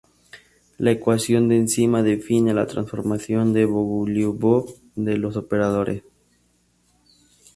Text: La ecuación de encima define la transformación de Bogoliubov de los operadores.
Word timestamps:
La 0.79 0.89
ecuación 0.89 1.47
de 1.47 1.57
encima 1.57 2.01
define 2.01 2.55
la 2.55 2.65
transformación 2.65 3.53
de 3.53 3.65
Bogoliubov 3.65 4.73
de 4.95 5.17
los 5.19 5.35
operadores. 5.35 6.01